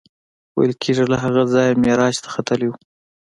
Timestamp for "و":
2.69-2.73